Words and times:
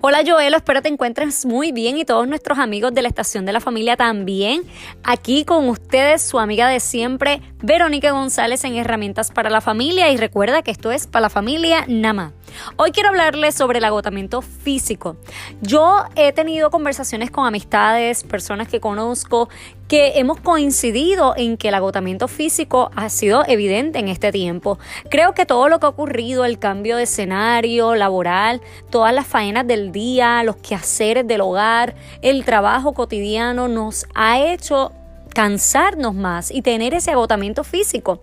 Hola 0.00 0.22
Joelo, 0.26 0.56
espero 0.56 0.82
te 0.82 0.88
encuentres 0.88 1.46
muy 1.46 1.72
bien 1.72 1.96
y 1.96 2.04
todos 2.04 2.26
nuestros 2.26 2.58
amigos 2.58 2.92
de 2.94 3.02
la 3.02 3.08
Estación 3.08 3.46
de 3.46 3.52
la 3.52 3.60
Familia 3.60 3.96
también. 3.96 4.62
Aquí 5.04 5.44
con 5.44 5.68
ustedes, 5.68 6.22
su 6.22 6.38
amiga 6.38 6.68
de 6.68 6.80
siempre, 6.80 7.40
Verónica 7.64 8.10
González 8.10 8.64
en 8.64 8.74
Herramientas 8.74 9.30
para 9.30 9.48
la 9.48 9.60
Familia 9.60 10.10
y 10.10 10.16
recuerda 10.16 10.62
que 10.62 10.72
esto 10.72 10.90
es 10.90 11.06
para 11.06 11.22
la 11.22 11.30
familia 11.30 11.84
Nama. 11.86 12.32
Hoy 12.76 12.90
quiero 12.90 13.10
hablarles 13.10 13.54
sobre 13.54 13.78
el 13.78 13.84
agotamiento 13.84 14.42
físico. 14.42 15.16
Yo 15.60 16.02
he 16.16 16.32
tenido 16.32 16.70
conversaciones 16.70 17.30
con 17.30 17.46
amistades, 17.46 18.24
personas 18.24 18.66
que 18.66 18.80
conozco, 18.80 19.48
que 19.86 20.18
hemos 20.18 20.40
coincidido 20.40 21.34
en 21.36 21.56
que 21.56 21.68
el 21.68 21.74
agotamiento 21.74 22.26
físico 22.26 22.90
ha 22.96 23.08
sido 23.08 23.44
evidente 23.46 24.00
en 24.00 24.08
este 24.08 24.32
tiempo. 24.32 24.80
Creo 25.08 25.32
que 25.32 25.46
todo 25.46 25.68
lo 25.68 25.78
que 25.78 25.86
ha 25.86 25.90
ocurrido, 25.90 26.44
el 26.44 26.58
cambio 26.58 26.96
de 26.96 27.04
escenario 27.04 27.94
laboral, 27.94 28.60
todas 28.90 29.14
las 29.14 29.26
faenas 29.28 29.68
del 29.68 29.92
día, 29.92 30.42
los 30.42 30.56
quehaceres 30.56 31.28
del 31.28 31.42
hogar, 31.42 31.94
el 32.22 32.44
trabajo 32.44 32.92
cotidiano 32.92 33.68
nos 33.68 34.06
ha 34.16 34.40
hecho 34.40 34.90
cansarnos 35.32 36.14
más 36.14 36.50
y 36.50 36.62
tener 36.62 36.94
ese 36.94 37.10
agotamiento 37.10 37.64
físico. 37.64 38.20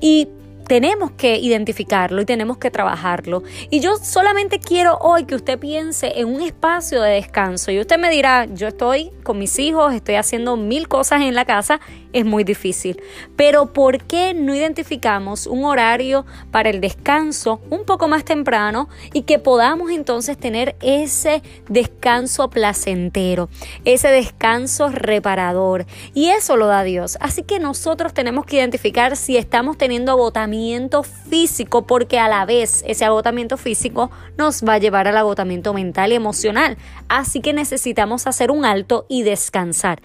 Y 0.00 0.28
tenemos 0.72 1.10
que 1.10 1.36
identificarlo 1.36 2.22
y 2.22 2.24
tenemos 2.24 2.56
que 2.56 2.70
trabajarlo. 2.70 3.42
Y 3.68 3.80
yo 3.80 3.98
solamente 3.98 4.58
quiero 4.58 4.96
hoy 5.02 5.26
que 5.26 5.34
usted 5.34 5.58
piense 5.58 6.18
en 6.18 6.28
un 6.28 6.40
espacio 6.40 7.02
de 7.02 7.10
descanso. 7.10 7.70
Y 7.70 7.78
usted 7.78 7.98
me 7.98 8.08
dirá, 8.08 8.46
yo 8.46 8.68
estoy 8.68 9.10
con 9.22 9.38
mis 9.38 9.58
hijos, 9.58 9.92
estoy 9.92 10.14
haciendo 10.14 10.56
mil 10.56 10.88
cosas 10.88 11.20
en 11.20 11.34
la 11.34 11.44
casa, 11.44 11.78
es 12.14 12.24
muy 12.24 12.42
difícil. 12.42 13.02
Pero 13.36 13.74
¿por 13.74 14.02
qué 14.04 14.32
no 14.32 14.54
identificamos 14.54 15.46
un 15.46 15.66
horario 15.66 16.24
para 16.50 16.70
el 16.70 16.80
descanso 16.80 17.60
un 17.68 17.84
poco 17.84 18.08
más 18.08 18.24
temprano 18.24 18.88
y 19.12 19.24
que 19.24 19.38
podamos 19.38 19.90
entonces 19.90 20.38
tener 20.38 20.76
ese 20.80 21.42
descanso 21.68 22.48
placentero, 22.48 23.50
ese 23.84 24.08
descanso 24.08 24.88
reparador? 24.88 25.84
Y 26.14 26.28
eso 26.28 26.56
lo 26.56 26.66
da 26.66 26.82
Dios. 26.82 27.18
Así 27.20 27.42
que 27.42 27.58
nosotros 27.58 28.14
tenemos 28.14 28.46
que 28.46 28.56
identificar 28.56 29.18
si 29.18 29.36
estamos 29.36 29.76
teniendo 29.76 30.12
agotamiento 30.12 30.61
físico 31.02 31.86
porque 31.86 32.18
a 32.18 32.28
la 32.28 32.44
vez 32.44 32.84
ese 32.86 33.04
agotamiento 33.04 33.56
físico 33.56 34.10
nos 34.36 34.62
va 34.62 34.74
a 34.74 34.78
llevar 34.78 35.08
al 35.08 35.16
agotamiento 35.16 35.74
mental 35.74 36.12
y 36.12 36.14
emocional. 36.14 36.76
Así 37.08 37.40
que 37.40 37.52
necesitamos 37.52 38.26
hacer 38.26 38.50
un 38.50 38.64
alto 38.64 39.06
y 39.08 39.22
descansar. 39.22 40.00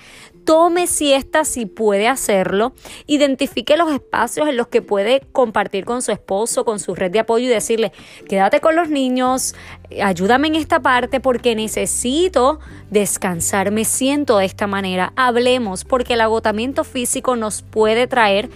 Tome 0.46 0.88
siesta 0.88 1.44
si 1.44 1.66
puede 1.66 2.08
hacerlo. 2.08 2.72
Identifique 3.06 3.76
los 3.76 3.92
espacios 3.92 4.48
en 4.48 4.56
los 4.56 4.70
que 4.70 4.82
puede 4.82 5.20
compartir 5.34 5.84
con 5.84 6.02
su 6.02 6.14
esposo, 6.14 6.64
con 6.64 6.80
su 6.80 6.96
red 6.96 7.12
de 7.12 7.20
apoyo 7.20 7.46
y 7.46 7.50
decirle, 7.50 7.92
quédate 8.30 8.62
con 8.62 8.78
los 8.78 8.90
niños, 8.90 9.56
ayúdame 10.02 10.48
en 10.48 10.56
esta 10.56 10.82
parte 10.82 11.20
porque 11.20 11.54
necesito 11.54 12.62
descansar, 12.90 13.72
me 13.72 13.84
siento 13.84 14.38
de 14.38 14.46
esta 14.46 14.68
manera. 14.68 15.12
Hablemos 15.18 15.84
porque 15.84 16.14
el 16.14 16.22
agotamiento 16.22 16.86
físico 16.86 17.36
nos 17.36 17.62
puede 17.62 18.08
traer 18.08 18.50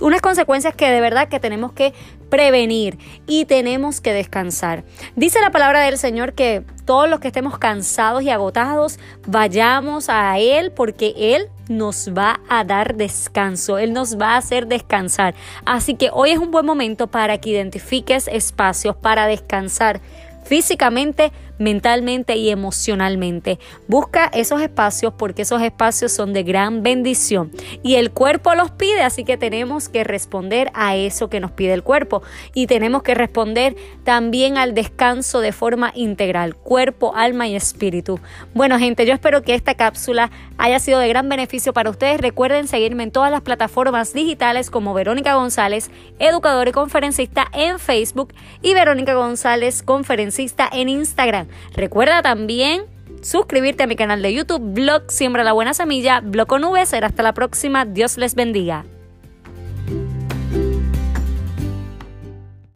unas 0.00 0.20
consecuencias 0.20 0.74
que 0.74 0.90
de 0.90 1.00
verdad 1.00 1.28
que 1.28 1.40
tenemos 1.40 1.72
que 1.72 1.92
prevenir 2.28 2.98
y 3.26 3.44
tenemos 3.44 4.00
que 4.00 4.12
descansar. 4.12 4.84
Dice 5.16 5.40
la 5.40 5.50
palabra 5.50 5.80
del 5.80 5.98
Señor 5.98 6.34
que 6.34 6.62
todos 6.84 7.08
los 7.08 7.20
que 7.20 7.28
estemos 7.28 7.58
cansados 7.58 8.22
y 8.22 8.30
agotados, 8.30 8.98
vayamos 9.26 10.08
a 10.08 10.38
Él 10.38 10.72
porque 10.72 11.14
Él 11.16 11.48
nos 11.68 12.12
va 12.16 12.40
a 12.48 12.64
dar 12.64 12.94
descanso, 12.94 13.78
Él 13.78 13.92
nos 13.92 14.18
va 14.18 14.34
a 14.34 14.36
hacer 14.38 14.66
descansar. 14.66 15.34
Así 15.64 15.94
que 15.94 16.10
hoy 16.12 16.30
es 16.30 16.38
un 16.38 16.50
buen 16.50 16.66
momento 16.66 17.08
para 17.08 17.38
que 17.38 17.50
identifiques 17.50 18.28
espacios 18.28 18.96
para 18.96 19.26
descansar 19.26 20.00
físicamente, 20.44 21.32
mentalmente 21.60 22.36
y 22.36 22.50
emocionalmente. 22.50 23.60
Busca 23.86 24.30
esos 24.32 24.60
espacios 24.60 25.14
porque 25.16 25.42
esos 25.42 25.62
espacios 25.62 26.10
son 26.10 26.32
de 26.32 26.42
gran 26.42 26.82
bendición 26.82 27.52
y 27.84 27.96
el 27.96 28.10
cuerpo 28.10 28.54
los 28.56 28.72
pide, 28.72 29.02
así 29.02 29.22
que 29.22 29.36
tenemos 29.36 29.88
que 29.88 30.02
responder 30.02 30.72
a 30.74 30.96
eso 30.96 31.30
que 31.30 31.38
nos 31.38 31.52
pide 31.52 31.74
el 31.74 31.84
cuerpo 31.84 32.22
y 32.54 32.66
tenemos 32.66 33.02
que 33.02 33.14
responder 33.14 33.76
también 34.04 34.56
al 34.56 34.74
descanso 34.74 35.40
de 35.40 35.52
forma 35.52 35.92
integral, 35.94 36.56
cuerpo, 36.56 37.14
alma 37.14 37.46
y 37.46 37.54
espíritu. 37.54 38.18
Bueno, 38.54 38.78
gente, 38.78 39.04
yo 39.04 39.12
espero 39.12 39.42
que 39.42 39.54
esta 39.54 39.74
cápsula 39.74 40.30
haya 40.56 40.78
sido 40.78 40.98
de 40.98 41.08
gran 41.08 41.28
beneficio 41.28 41.74
para 41.74 41.90
ustedes. 41.90 42.20
Recuerden 42.20 42.68
seguirme 42.68 43.02
en 43.02 43.10
todas 43.10 43.30
las 43.30 43.42
plataformas 43.42 44.14
digitales 44.14 44.70
como 44.70 44.94
Verónica 44.94 45.34
González, 45.34 45.90
educadora 46.18 46.70
y 46.70 46.72
conferencista 46.72 47.48
en 47.52 47.78
Facebook 47.78 48.32
y 48.62 48.72
Verónica 48.72 49.12
González, 49.12 49.82
conferencista 49.82 50.68
en 50.72 50.88
Instagram. 50.88 51.49
Recuerda 51.74 52.22
también 52.22 52.84
suscribirte 53.22 53.82
a 53.82 53.86
mi 53.86 53.96
canal 53.96 54.22
de 54.22 54.32
YouTube, 54.32 54.74
Blog 54.74 55.10
Siembra 55.10 55.44
la 55.44 55.52
Buena 55.52 55.74
Semilla, 55.74 56.20
Blog 56.20 56.46
con 56.46 56.64
V. 56.64 56.86
Será 56.86 57.08
hasta 57.08 57.22
la 57.22 57.34
próxima. 57.34 57.84
Dios 57.84 58.16
les 58.16 58.34
bendiga. 58.34 58.84